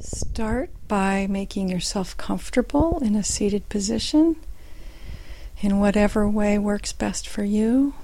[0.00, 4.36] Start by making yourself comfortable in a seated position
[5.60, 7.94] in whatever way works best for you.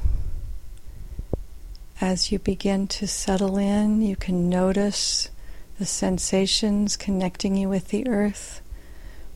[2.01, 5.31] As you begin to settle in, you can notice
[5.79, 8.61] the sensations connecting you with the earth,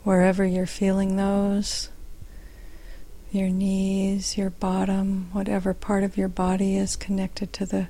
[0.03, 1.91] wherever you're feeling those.
[3.31, 7.89] Your knees, your bottom, whatever part of your body is connected to the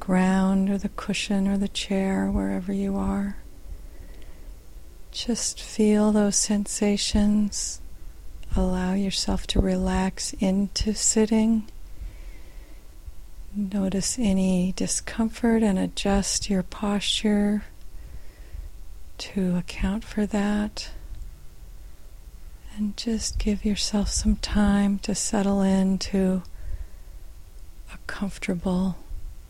[0.00, 3.36] ground or the cushion or the chair, wherever you are.
[5.16, 7.80] Just feel those sensations.
[8.54, 11.70] Allow yourself to relax into sitting.
[13.54, 17.64] Notice any discomfort and adjust your posture
[19.16, 20.90] to account for that.
[22.76, 26.42] And just give yourself some time to settle into
[27.90, 28.98] a comfortable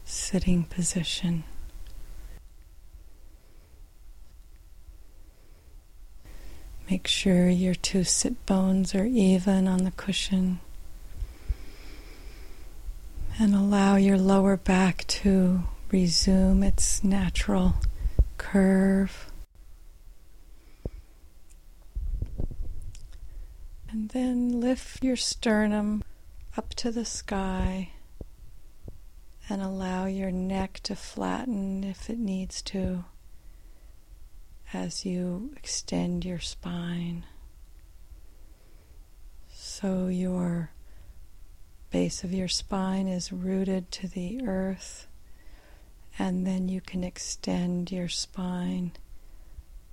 [0.05, 1.43] sitting position.
[6.89, 10.61] Make sure your two sit bones are even on the cushion.
[13.41, 17.75] And allow your lower back to resume its natural
[18.39, 19.31] curve.
[23.91, 26.05] And then lift your sternum
[26.57, 27.91] up to the sky
[29.49, 33.05] and allow your neck to flatten if it needs to
[34.77, 37.25] as you extend your spine.
[39.49, 40.71] So your
[41.91, 45.07] base of your spine is rooted to the earth,
[46.19, 48.93] and then you can extend your spine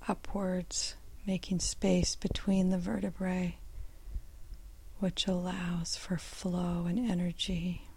[0.07, 0.95] upwards,
[1.25, 3.55] making space between the vertebrae,
[4.99, 7.87] which allows for flow and energy.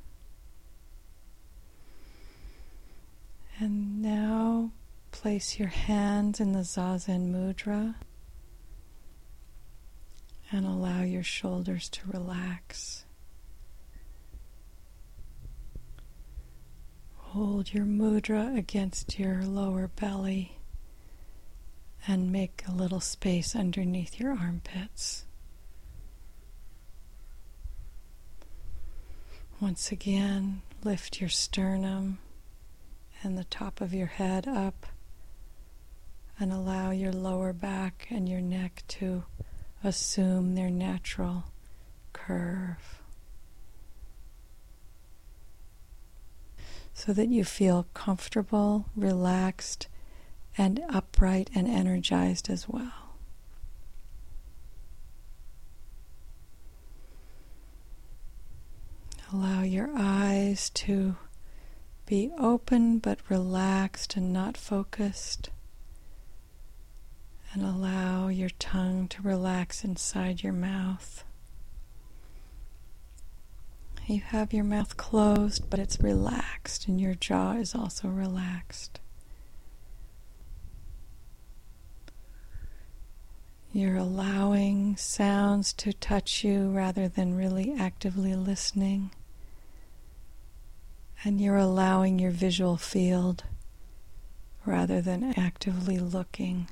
[3.59, 4.71] And now
[5.11, 7.95] place your hands in the Zazen Mudra
[10.53, 13.05] and allow your shoulders to relax.
[17.17, 20.59] Hold your mudra against your lower belly
[22.07, 25.25] and make a little space underneath your armpits.
[29.61, 32.19] Once again, lift your sternum
[33.23, 34.87] and the top of your head up
[36.39, 39.25] and allow your lower back and your neck to
[39.83, 41.45] assume their natural
[42.13, 43.01] curve.
[46.93, 49.89] So that you feel comfortable, relaxed,
[50.59, 52.93] and upright and energized as well.
[59.33, 61.17] Allow your eyes to
[62.07, 65.51] be open but relaxed and not focused
[67.53, 71.25] and allow your tongue to relax inside your mouth.
[74.07, 79.01] You have your mouth closed, but it's relaxed, and your jaw is also relaxed.
[83.73, 89.11] You're allowing sounds to touch you rather than really actively listening.
[91.25, 93.45] And you're allowing your visual field
[94.65, 96.69] rather than actively looking.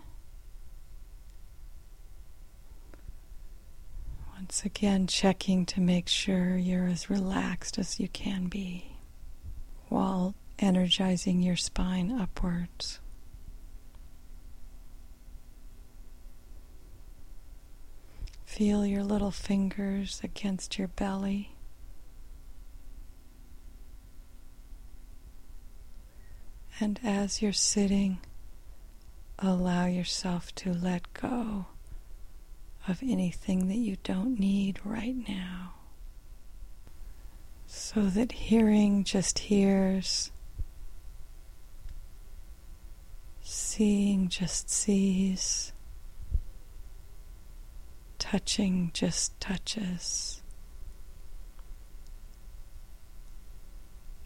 [4.45, 8.99] Once again, checking to make sure you're as relaxed as you can be
[9.89, 13.01] while energizing your spine upwards.
[18.45, 21.55] Feel your little fingers against your belly.
[26.79, 28.19] And as you're sitting,
[29.39, 31.65] allow yourself to let go
[32.87, 35.75] of anything that you don't need right now.
[37.67, 40.31] So that hearing just hears,
[43.43, 45.73] seeing just sees,
[48.19, 50.43] touching just touches.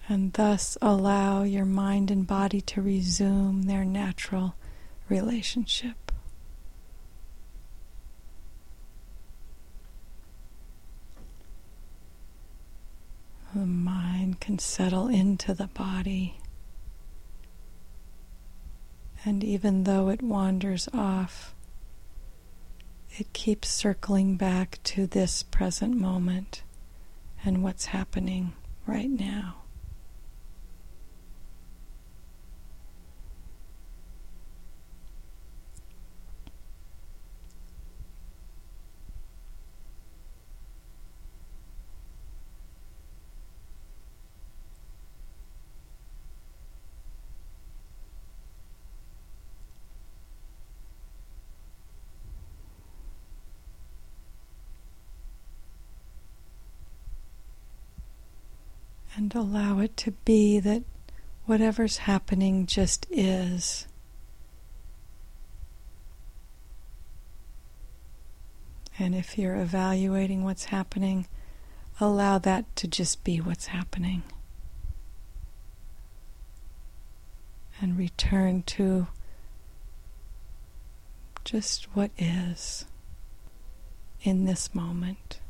[0.08, 4.54] And thus allow your mind and body to resume their natural
[5.08, 6.07] relationship.
[13.54, 16.38] The mind can settle into the body.
[19.24, 21.54] And even though it wanders off,
[23.10, 26.62] it keeps circling back to this present moment
[27.44, 28.52] and what's happening
[28.86, 29.56] right now.
[59.18, 60.84] And allow it to be that
[61.44, 63.88] whatever's happening just is.
[68.96, 71.26] And if you're evaluating what's happening,
[71.98, 74.22] allow that to just be what's happening.
[77.80, 79.08] And return to
[81.44, 82.84] just what is
[84.22, 85.40] in this moment.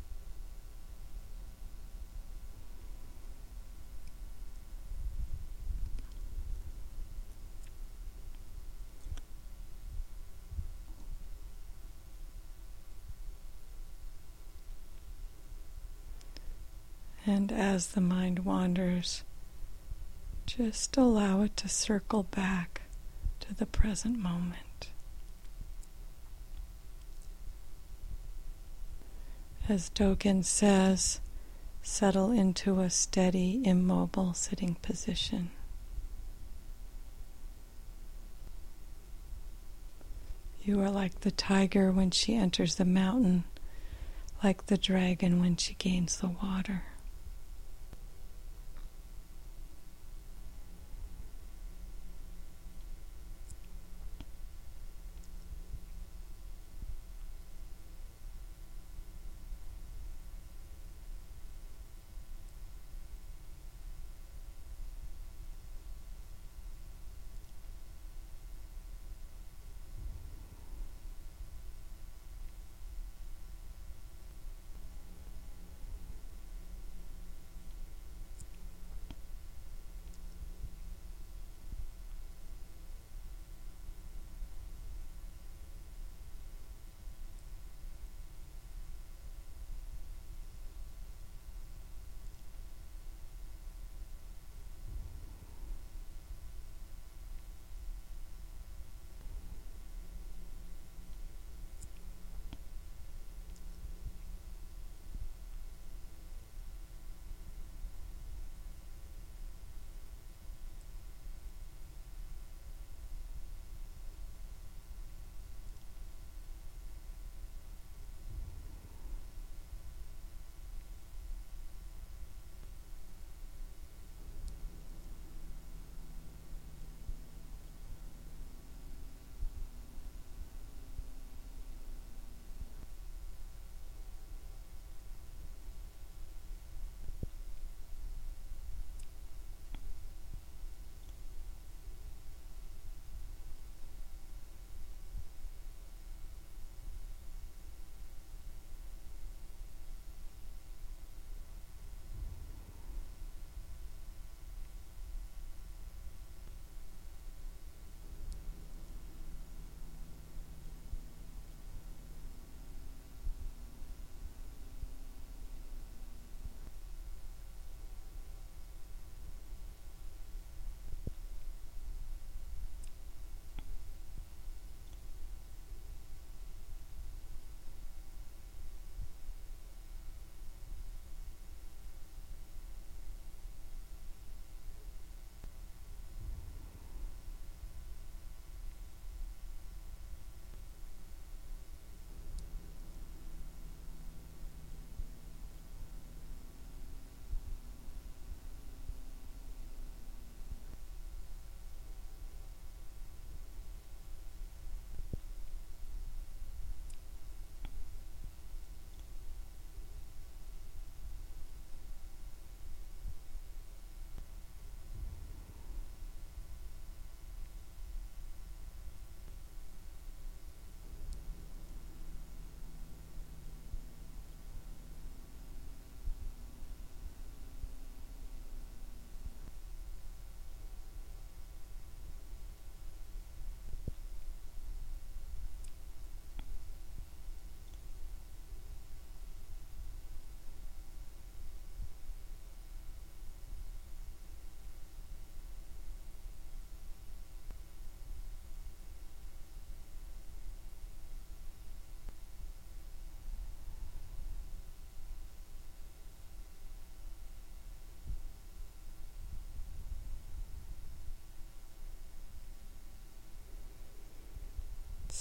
[17.25, 19.23] And as the mind wanders,
[20.45, 22.81] just allow it to circle back
[23.39, 24.89] to the present moment.
[29.69, 31.21] As Dogen says,
[31.81, 35.49] settle into a steady, immobile sitting position.
[40.61, 43.45] You are like the tiger when she enters the mountain,
[44.43, 46.83] like the dragon when she gains the water.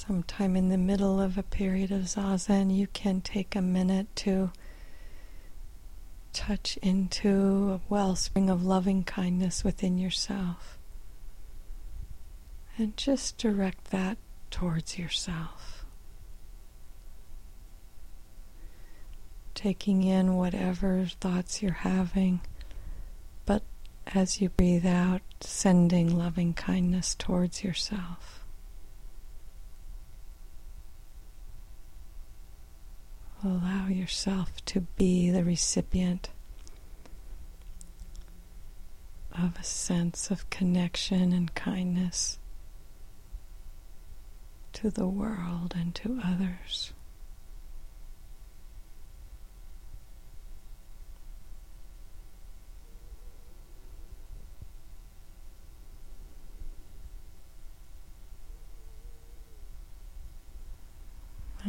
[0.08, 4.50] Sometime in the middle of a period of zazen, you can take a minute to
[6.32, 10.78] touch into a wellspring of loving kindness within yourself.
[12.78, 14.16] And just direct that
[14.50, 15.84] towards yourself.
[19.54, 22.40] Taking in whatever thoughts you're having,
[23.44, 23.62] but
[24.06, 28.38] as you breathe out, sending loving kindness towards yourself.
[33.45, 36.30] Allow yourself to be the recipient
[39.33, 42.38] of a sense of connection and kindness
[44.73, 46.92] to the world and to others.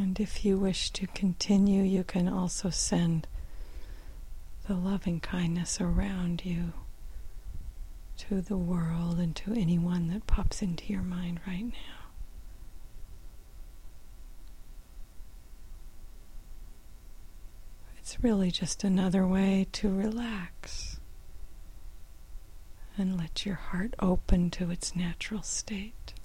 [0.09, 3.27] And if you wish to continue, you can also send
[4.67, 6.73] the loving kindness around you
[8.17, 12.07] to the world and to anyone that pops into your mind right now.
[17.99, 20.99] It's really just another way to relax
[22.97, 26.15] and let your heart open to its natural state.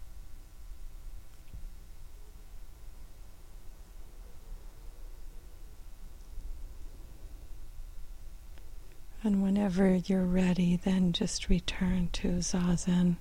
[9.24, 13.16] And whenever you're ready, then just return to Zazen,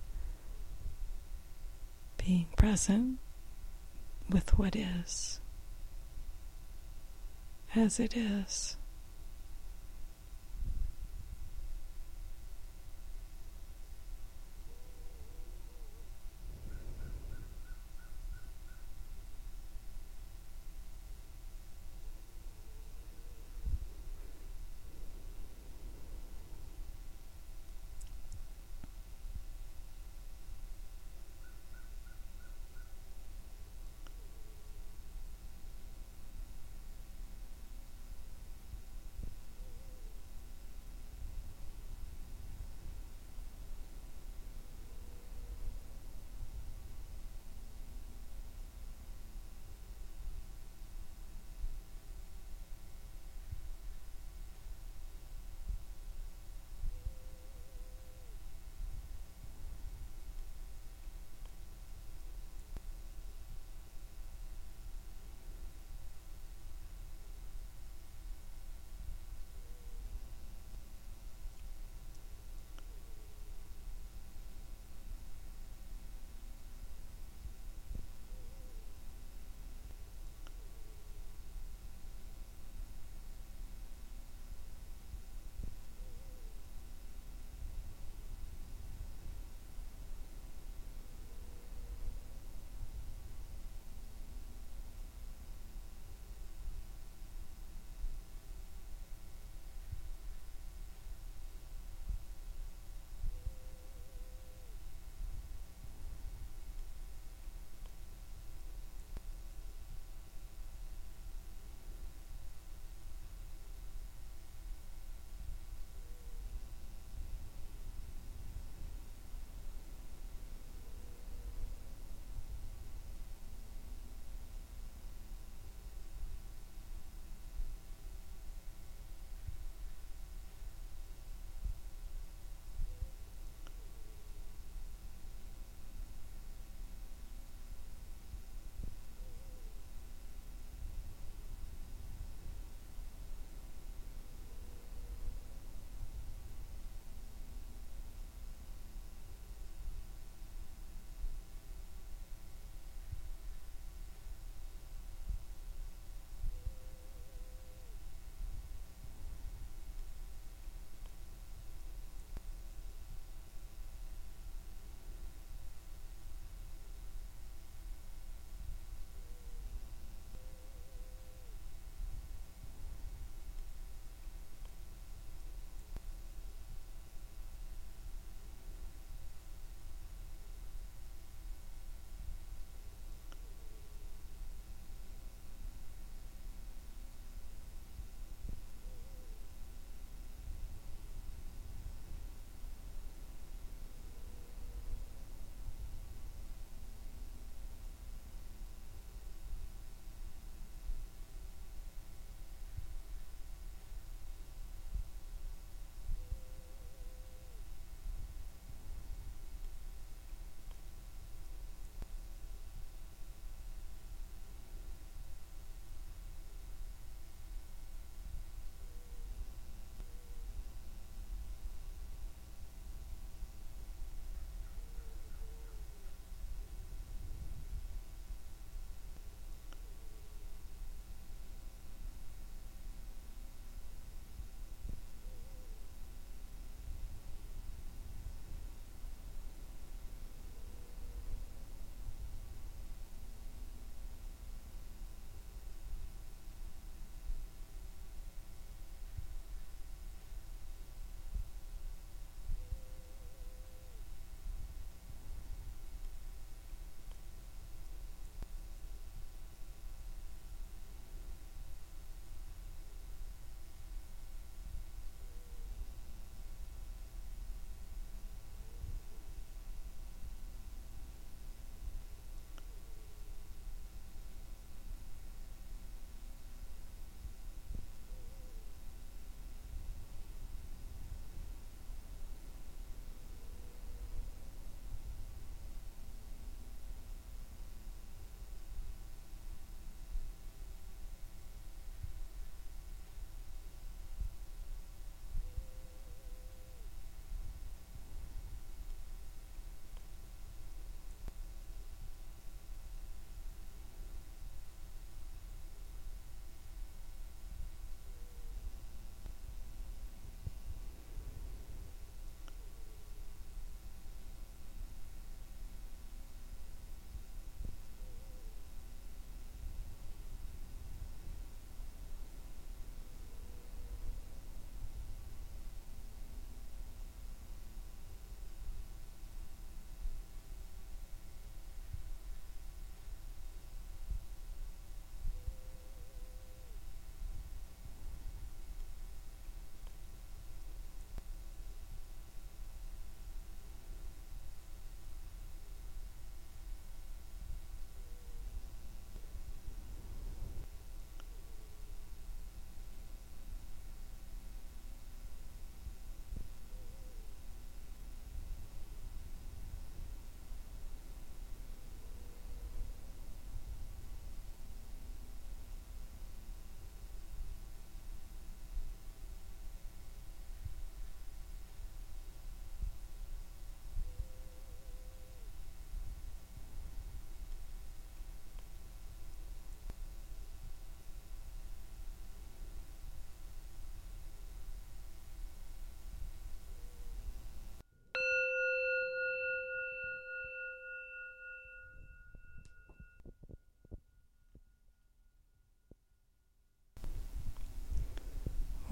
[2.18, 3.20] being present
[4.30, 5.40] with what is,
[7.74, 8.76] as it is.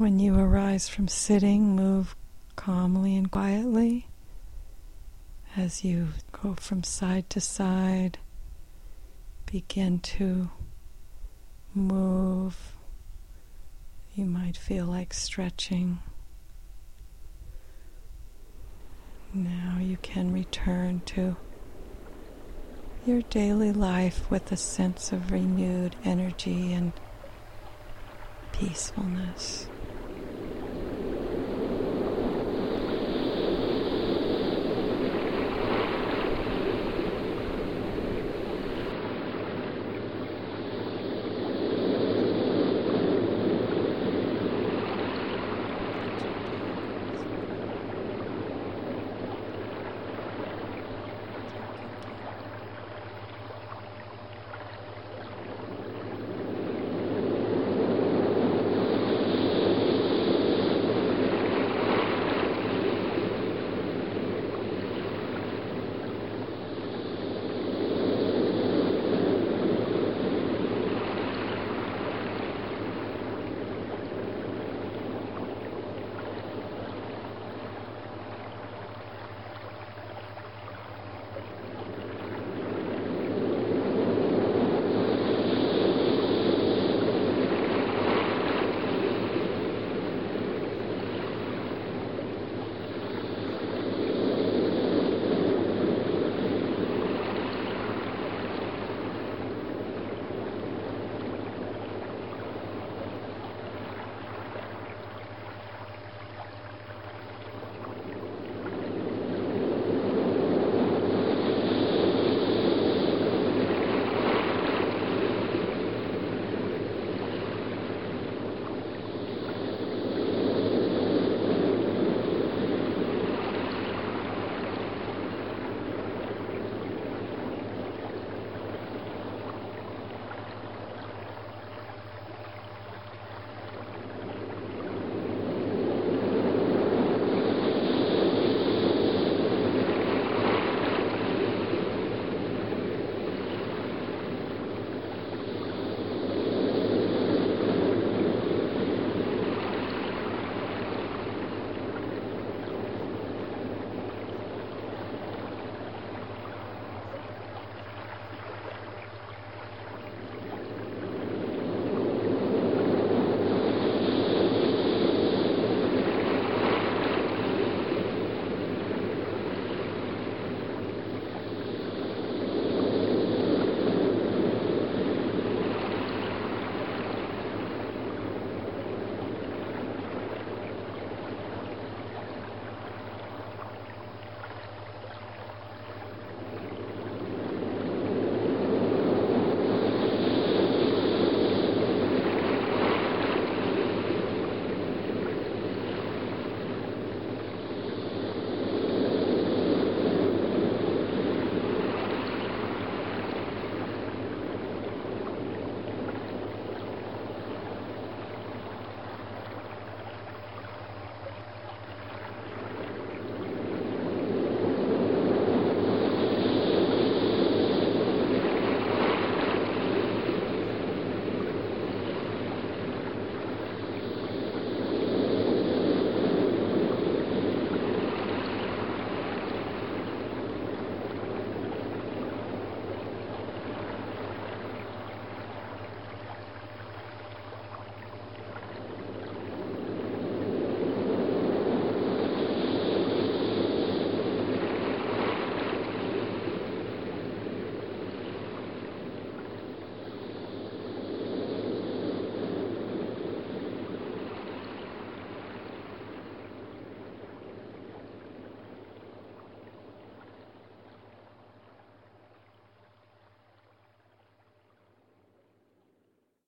[0.02, 2.16] When you arise from sitting, move
[2.56, 4.08] calmly and quietly.
[5.56, 8.18] As you go from side to side,
[9.46, 10.50] begin to
[11.76, 12.74] move.
[14.16, 16.00] You might feel like stretching.
[19.36, 21.36] Now you can return to
[23.06, 26.92] your daily life with a sense of renewed energy and
[28.52, 29.68] peacefulness.